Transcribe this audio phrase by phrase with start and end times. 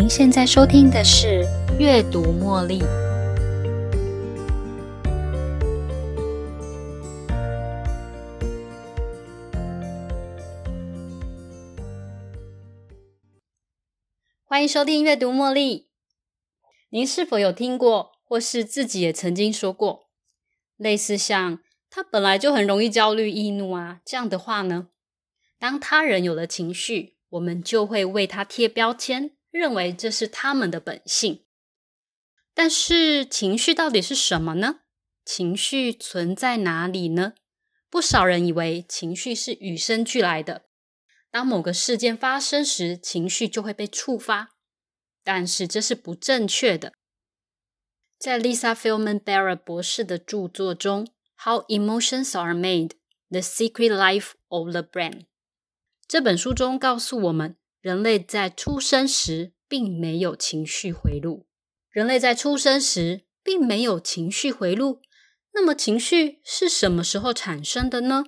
[0.00, 1.44] 您现在收听的是
[1.76, 2.78] 《阅读茉莉》。
[14.44, 15.80] 欢迎收听《阅读茉莉》。
[16.90, 20.06] 您是否有听过，或是自己也曾经说过，
[20.76, 21.58] 类似像
[21.90, 24.90] “他本来就很容易焦虑易怒啊”这样的话呢？
[25.58, 29.32] 当他人有了情绪，我们就会为他贴标签。
[29.58, 31.44] 认为这是他们的本性，
[32.54, 34.82] 但是情绪到底是什么呢？
[35.24, 37.34] 情绪存在哪里呢？
[37.90, 40.66] 不少人以为情绪是与生俱来的，
[41.30, 44.50] 当某个事件发生时，情绪就会被触发，
[45.24, 46.92] 但是这是不正确的。
[48.18, 51.04] 在 Lisa Feldman Barrett 博士的著作中，
[51.44, 52.92] 《How Emotions Are Made:
[53.28, 55.12] The Secret Life of the Brain》
[56.06, 57.57] 这本书中告诉我们。
[57.80, 61.46] 人类在出生时并没有情绪回路。
[61.90, 65.00] 人类在出生时并没有情绪回路。
[65.52, 68.24] 那么情绪是什么时候产生的呢？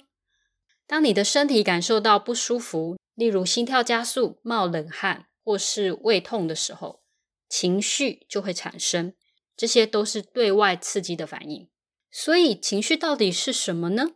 [0.86, 7.02] 当你的身体感受到不舒服，例如心跳加速、冒冷汗或是胃痛的时候，
[7.48, 9.14] 情绪就会产生。
[9.56, 11.68] 这些都是对外刺激的反应。
[12.10, 14.12] 所以情绪到底是什么呢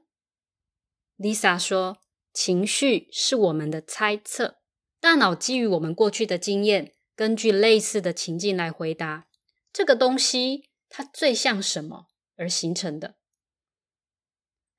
[1.19, 1.99] ？Lisa 说，
[2.33, 4.57] 情绪是我们的猜测。
[5.05, 9.27] 大脑基于我们过去的经验，根据类似的情境来回答
[9.71, 12.07] 这个东西它最像什么
[12.39, 13.17] 而形成的，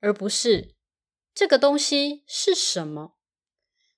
[0.00, 0.74] 而不是
[1.32, 3.14] 这个东西是什么。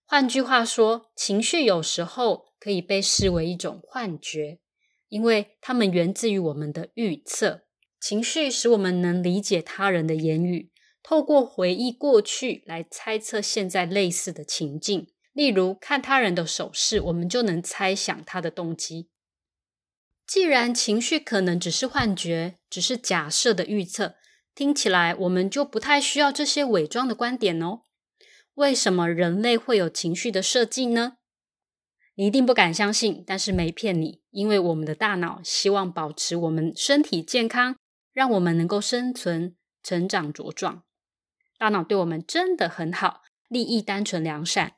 [0.04, 4.60] 换句话说，情绪有时候可以被视为一种幻觉，
[5.08, 7.62] 因为它们源自于我们的预测。
[7.98, 10.70] 情绪使我们能理解他人的言语，
[11.02, 15.10] 透过回忆过去来猜测现在类似的情境。
[15.38, 19.08] 例如，看他人的手势，我们就能猜想他的动机。
[20.26, 24.16] 既然情绪可能只是幻觉，只是假设的预测，
[24.52, 27.82] 听起来我们就不太需要这些伪装的观点哦。
[28.54, 31.18] 为什么人类会有情绪的设计呢？
[32.16, 37.76] 你一定不敢相信，但是没骗你，因为我们的大脑希望保持我们身体健康，
[38.12, 40.82] 让我们能够生存、成长、茁壮。
[41.56, 44.74] 大脑对我们真的很好，利益单纯、良善。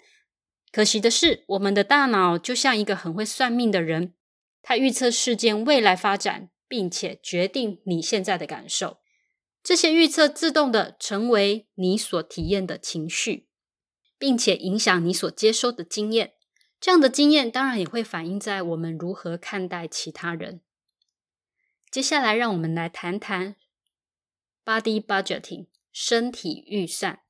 [0.73, 4.15] 可惜的是，我们的大脑就像一个很会算命的人，
[4.63, 8.99] 他预测事件未来发展，并且决定你现在的感受。
[9.63, 13.49] 这些预测自动的成为你所体验的情绪，
[14.17, 16.35] 并且影响你所接收的经验。
[16.81, 20.63] 这样的经验当然也会反映在我们如何看待其他人。
[21.91, 23.57] 接下来，让我们来谈谈
[24.65, 27.21] body budgeting 身体预算。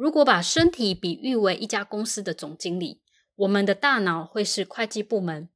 [0.00, 3.02] 如果把身体比喻为一家公司的总经理，
[3.36, 5.50] 我们的大脑会是会计部门。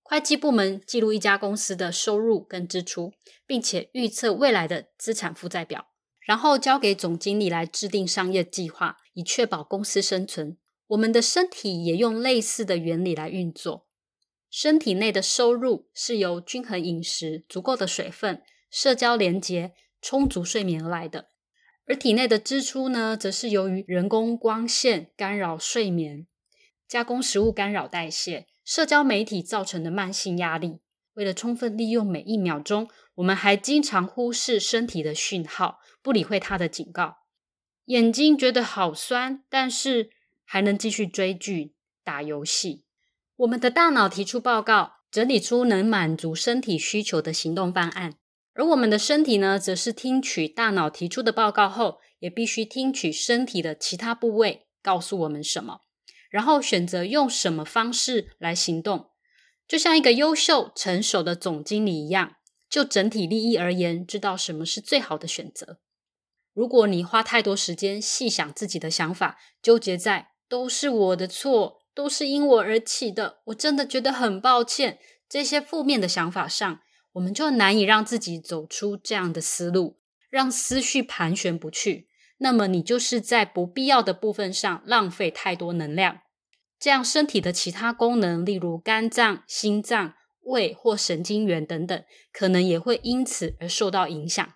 [0.00, 3.12] 会计部门记录一家公司的收入跟支出，
[3.46, 5.88] 并且预测未来的资产负债表，
[6.20, 10.56] 然后交给总经理来制定商业计划，以确保公司生存。
[10.86, 13.86] 我们的身体也用类似的原理来运作。
[14.50, 21.31] 身体内的收入是由均衡饮食、足够的水分、社交连结、充足睡眠而来的。
[21.92, 26.26] 而体内的支出呢，则是由于人工光线干扰睡眠、
[26.88, 30.80] 加工食物干扰代谢、社交媒体造成的慢性压力。
[31.12, 37.18] 为了充分利用每一秒钟，我们还经常忽视身体的讯号，不理会它的警告。
[37.84, 40.08] 眼睛觉得好酸，但是
[40.46, 42.86] 还能继续追剧、打游戏。
[43.36, 48.14] 我们的大脑提出报告，整理出能满足身体需求的行动方案。
[48.54, 55.80] 而我们的身体呢，则是听取大脑提出的报告后，也必须听取身体的其他部位告诉我们什么，
[56.30, 59.10] 然后选择用什么方式来行动。
[59.66, 62.36] 就像一个优秀、成熟的总经理一样，
[62.68, 65.78] 就整体利益而言，知道什么是最好的选择。
[66.52, 76.80] 如果你花太多时间细想自己的想法，纠结在都是我的错，都是因我而起的，我真的觉得很抱歉，这些负面的想法上。
[77.12, 79.98] 我们就难以让自己走出这样的思路，
[80.30, 82.08] 让思绪盘旋不去。
[82.38, 86.18] 那么你就是在不必要的部分上浪费太多能量，
[86.78, 94.54] 这样身体的其他功能，例如肝脏、心脏、胃或神经元等等，可能也会因此而受到影响。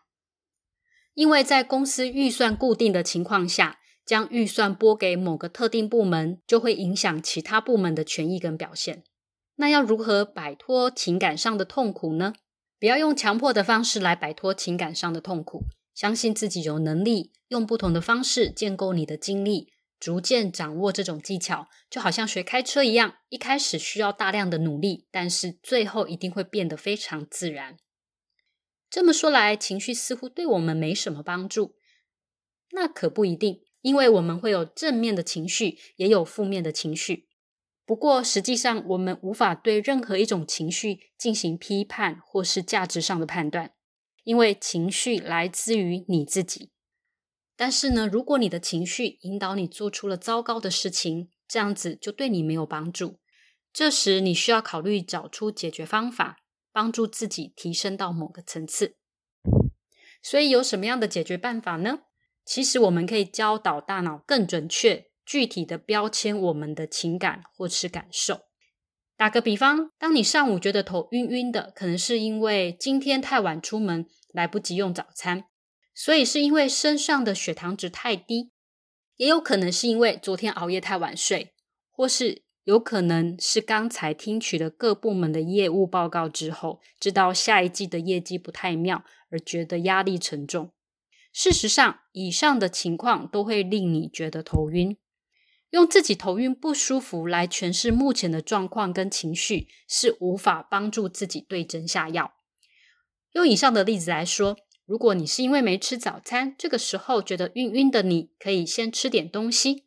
[1.15, 9.05] 因为在公司预算固定的情况下，将预算拨给某个特定部门，就会影响其他部门的权益跟表现。
[9.57, 12.35] 那要如何摆脱情感上的痛苦呢？
[12.79, 15.65] 不要用强迫的方式来摆脱情感上的痛苦，
[15.95, 27.79] 相信自己有能力用不同的方式建构你的经历，逐渐掌握这种技巧，就好像学开车一样，一开始需要大量的努力，但是最后一定会变得非常自然。
[28.91, 31.77] 这么说来，情绪似乎对我们没什么帮助，
[32.73, 37.27] 那可不一定，因为我们会有正面的情绪，也有负面的情绪。
[37.87, 43.73] 不过，实际上我们无法对任何一种情绪进行批判或是价值上的判断，
[44.25, 46.73] 因为情绪来自于你自己。
[47.57, 53.21] 但是呢，如果你的情绪引导你做出了糟糕的事情，这样子就对你没有帮助。
[53.73, 56.39] 这时，你需要考虑找出解决方法，
[56.73, 58.97] 帮助自己提升到某个层次。
[60.21, 62.01] 所以，有什么样的解决办法呢？
[62.45, 65.07] 其实，我们可以教导大脑更准确。
[65.27, 68.43] 具体的标签我们的情感或是感受。
[69.17, 75.45] 打个比方，当你上午觉得头晕晕的，可能是因为今天太晚出门，来不及用早餐，
[75.95, 78.51] 所以是因为身上的血糖值太低；
[79.17, 81.55] 也有可能是因为昨天熬夜太晚睡，
[81.91, 90.73] 或是有可能是刚才听取了各部门的业务报告之后，知道下一季的业绩不太妙，而觉得压力沉重。
[91.33, 94.99] 事实上，以上的情况都会令你觉得头晕。
[95.71, 102.35] 用自己头晕不舒服来诠释目前的状况跟情绪，是无法帮助自己对症下药。
[103.33, 109.85] 用以上的例子来说，如果你是因为没吃早餐，这个时候觉得晕晕的，你可以先吃点东西；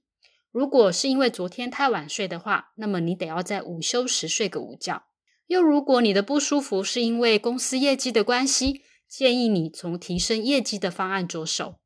[0.52, 5.04] 如果是因为昨天太晚睡的话，那么你得要在午休时睡个午觉。
[5.48, 11.80] 又如果你的不舒服是因为公司业绩的关系，建议你从提升业绩的方案着手，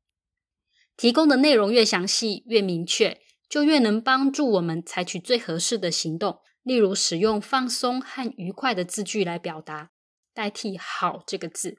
[0.96, 3.20] 提供的内容越详细越明确。
[3.48, 9.90] 就越能帮助我们采取最合适的行动，例如使用放松和愉快的字句来表达，
[10.32, 11.76] 代替“好”这个字；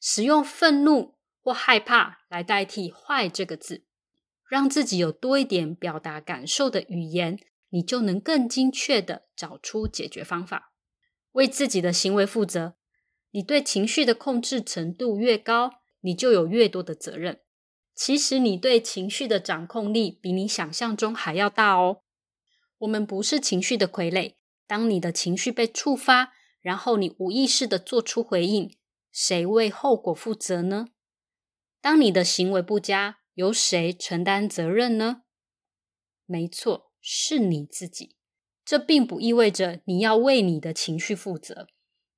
[0.00, 3.84] 使用愤怒或害怕来代替“坏”这个字，
[4.48, 7.38] 让自己有多一点表达感受的语言，
[7.70, 10.72] 你就能更精确的找出解决方法，
[11.32, 12.74] 为自己的行为负责。
[13.30, 17.40] 你对情绪的控制程度越高，你就有越多的责任。
[17.94, 22.02] 其实你对情绪的掌控力比你想象中还要大哦。
[22.78, 24.34] 我们不是情绪的傀儡。
[24.66, 28.74] 当你的情绪被触发，然后你无意识的做出回应，
[29.12, 30.86] 谁为后果负责呢？
[31.82, 35.22] 当你的行为不佳，由谁承担责任呢？
[36.24, 38.16] 没错，是你自己。
[38.64, 41.68] 这并不意味着你要为你的情绪负责，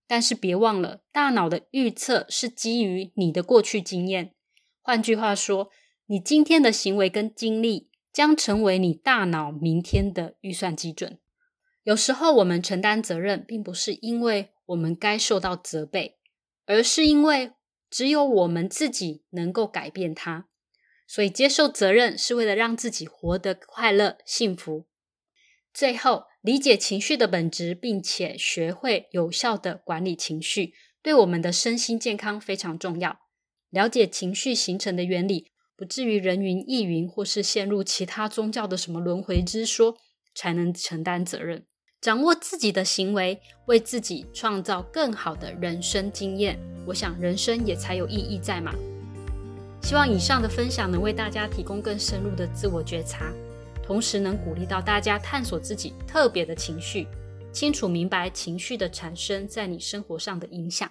[0.06, 4.35] 但是别忘了，大脑的预测是基于你的过去经验。
[4.86, 5.68] 换句话说，
[6.06, 11.18] 你今天的行为跟经历将成为你大脑明天的预算基准。
[11.82, 16.18] 有时候我们承担责任，并不是因为我们该受到责备，
[16.66, 17.50] 而是因为
[17.90, 20.46] 只有我们自己能够改变它。
[21.08, 24.86] 所以，接受责任是为了让自己活得快乐、幸福。
[25.74, 33.25] 最后，理解情绪的本质，并且学会有效的管理情绪，对我们的身心健康非常重要。
[33.70, 35.46] 了解情绪形成的原理，
[35.76, 39.96] 不至于人云亦云，或是陷入其他宗教的什么轮回之说，
[40.34, 41.64] 才能承担责任。
[42.00, 48.72] 掌握自己的行为，为自己创造更好的人生经验，我想人生也才有意义在嘛。
[49.82, 53.32] 希望以上的分享能为大家提供更深入的自我觉察，
[53.82, 57.06] 同时能鼓励到大家探索自己特别的情绪，
[57.52, 60.90] 清楚明白情绪的产生在你生活上的影响。